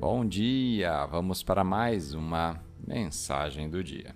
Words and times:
Bom 0.00 0.24
dia! 0.24 1.04
Vamos 1.06 1.42
para 1.42 1.64
mais 1.64 2.14
uma 2.14 2.62
mensagem 2.86 3.68
do 3.68 3.82
dia. 3.82 4.14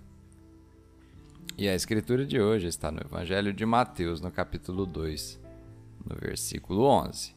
E 1.58 1.68
a 1.68 1.74
escritura 1.74 2.24
de 2.24 2.40
hoje 2.40 2.68
está 2.68 2.88
no 2.92 3.00
Evangelho 3.00 3.52
de 3.52 3.66
Mateus, 3.66 4.20
no 4.20 4.30
capítulo 4.30 4.86
2, 4.86 5.42
no 6.06 6.14
versículo 6.14 6.84
11. 6.84 7.34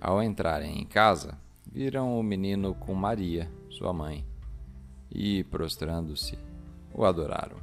Ao 0.00 0.22
entrarem 0.22 0.80
em 0.80 0.86
casa, 0.86 1.36
viram 1.68 2.16
o 2.16 2.22
menino 2.22 2.76
com 2.76 2.94
Maria, 2.94 3.50
sua 3.68 3.92
mãe, 3.92 4.24
e, 5.10 5.42
prostrando-se, 5.42 6.38
o 6.94 7.04
adoraram. 7.04 7.58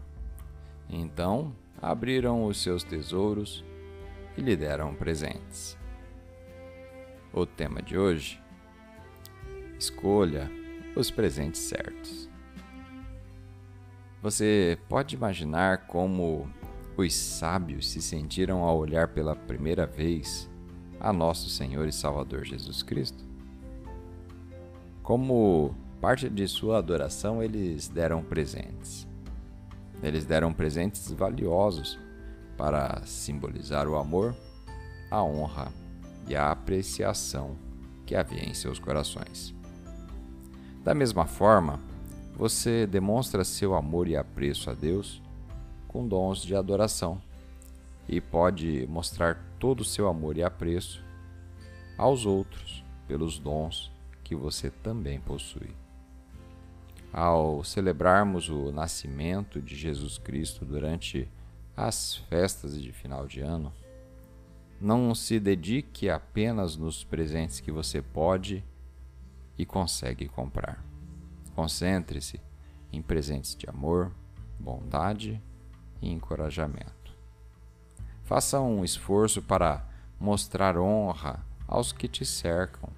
Então 0.89 1.55
abriram 1.81 2.43
os 2.43 2.61
seus 2.61 2.83
tesouros 2.83 3.63
e 4.37 4.41
lhe 4.41 4.57
deram 4.57 4.93
presentes. 4.93 5.77
O 7.31 7.45
tema 7.45 7.81
de 7.81 7.97
hoje: 7.97 8.42
escolha 9.83 10.49
os 10.95 11.11
presentes 11.11 11.61
certos. 11.61 12.29
Você 14.21 14.77
pode 14.87 15.15
imaginar 15.15 15.87
como 15.87 16.49
os 16.95 17.13
sábios 17.13 17.89
se 17.89 18.01
sentiram 18.01 18.63
ao 18.63 18.77
olhar 18.77 19.09
pela 19.09 19.35
primeira 19.35 19.85
vez 19.85 20.49
a 20.99 21.11
nosso 21.11 21.49
Senhor 21.49 21.87
e 21.87 21.91
Salvador 21.91 22.45
Jesus 22.45 22.81
Cristo? 22.81 23.23
Como 25.01 25.75
parte 25.99 26.29
de 26.29 26.47
sua 26.47 26.77
adoração, 26.77 27.43
eles 27.43 27.89
deram 27.89 28.23
presentes. 28.23 29.05
Eles 30.01 30.25
deram 30.25 30.53
presentes 30.53 31.11
valiosos 31.11 31.99
para 32.55 33.01
simbolizar 33.05 33.87
o 33.87 33.97
amor, 33.97 34.33
a 35.11 35.21
honra 35.21 35.73
e 36.27 36.35
a 36.35 36.51
apreciação 36.51 37.57
que 38.05 38.15
havia 38.15 38.47
em 38.47 38.53
seus 38.53 38.79
corações. 38.79 39.53
Da 40.83 40.93
mesma 40.93 41.25
forma, 41.25 41.79
você 42.35 42.85
demonstra 42.85 43.45
seu 43.45 43.73
amor 43.73 44.05
e 44.07 44.17
apreço 44.17 44.69
a 44.69 44.73
Deus 44.73 45.21
com 45.87 46.05
dons 46.05 46.41
de 46.41 46.53
adoração 46.53 47.21
e 48.09 48.19
pode 48.19 48.85
mostrar 48.87 49.41
todo 49.59 49.79
o 49.79 49.85
seu 49.85 50.09
amor 50.09 50.35
e 50.35 50.43
apreço 50.43 51.01
aos 51.97 52.25
outros 52.25 52.83
pelos 53.07 53.39
dons 53.39 53.91
que 54.25 54.35
você 54.35 54.69
também 54.69 55.21
possui. 55.21 55.69
Ao 57.13 57.63
celebrarmos 57.63 58.49
o 58.49 58.71
nascimento 58.73 59.61
de 59.61 59.77
Jesus 59.77 60.17
Cristo 60.17 60.65
durante 60.65 61.29
as 61.77 62.15
festas 62.29 62.81
de 62.81 62.91
final 62.91 63.25
de 63.25 63.39
ano, 63.39 63.71
não 64.81 65.15
se 65.15 65.39
dedique 65.39 66.09
apenas 66.09 66.75
nos 66.75 67.05
presentes 67.05 67.61
que 67.61 67.71
você 67.71 68.01
pode 68.01 68.63
e 69.57 69.65
consegue 69.65 70.27
comprar. 70.27 70.83
Concentre-se 71.55 72.41
em 72.91 73.01
presentes 73.01 73.55
de 73.55 73.69
amor, 73.69 74.11
bondade 74.59 75.41
e 76.01 76.11
encorajamento. 76.11 77.15
Faça 78.23 78.59
um 78.59 78.83
esforço 78.83 79.41
para 79.41 79.85
mostrar 80.19 80.77
honra 80.77 81.45
aos 81.67 81.91
que 81.91 82.07
te 82.07 82.25
cercam, 82.25 82.89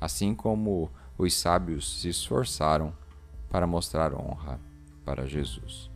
assim 0.00 0.34
como 0.34 0.90
os 1.16 1.34
sábios 1.34 2.00
se 2.00 2.08
esforçaram 2.08 2.92
para 3.50 3.66
mostrar 3.66 4.14
honra 4.14 4.60
para 5.04 5.26
Jesus. 5.26 5.90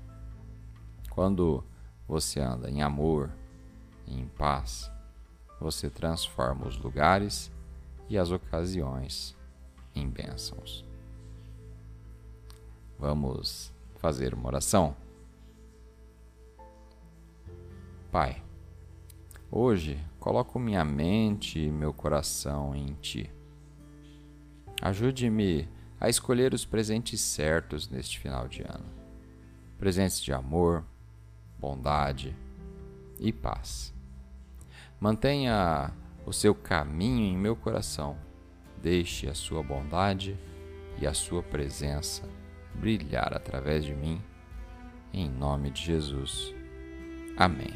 Quando 1.10 1.62
você 2.08 2.40
anda 2.40 2.70
em 2.70 2.82
amor 2.82 3.30
e 4.06 4.18
em 4.18 4.26
paz, 4.26 4.90
você 5.60 5.88
transforma 5.88 6.66
os 6.66 6.76
lugares 6.76 7.52
e 8.08 8.18
as 8.18 8.30
ocasiões 8.30 9.36
em 9.94 10.08
bênçãos. 10.08 10.84
Vamos 12.98 13.72
fazer 13.96 14.34
uma 14.34 14.46
oração? 14.46 14.96
Pai, 18.10 18.42
hoje 19.50 19.98
coloco 20.20 20.58
minha 20.58 20.84
mente 20.84 21.58
e 21.58 21.70
meu 21.70 21.92
coração 21.92 22.74
em 22.74 22.94
Ti. 23.00 23.30
Ajude-me 24.80 25.68
a 26.00 26.08
escolher 26.08 26.52
os 26.52 26.64
presentes 26.64 27.20
certos 27.20 27.88
neste 27.88 28.18
final 28.18 28.48
de 28.48 28.62
ano. 28.62 28.84
Presentes 29.78 30.20
de 30.20 30.32
amor, 30.32 30.84
bondade 31.58 32.36
e 33.20 33.32
paz. 33.32 33.94
Mantenha 35.00 35.92
o 36.26 36.32
seu 36.32 36.54
caminho 36.54 37.24
em 37.24 37.36
meu 37.36 37.54
coração. 37.56 38.16
Deixe 38.82 39.28
a 39.28 39.34
sua 39.34 39.62
bondade 39.62 40.36
e 41.00 41.06
a 41.06 41.14
sua 41.14 41.42
presença 41.42 42.28
brilhar 42.74 43.32
através 43.32 43.84
de 43.84 43.94
mim, 43.94 44.20
em 45.12 45.28
nome 45.30 45.70
de 45.70 45.82
Jesus. 45.82 46.52
Amém. 47.36 47.70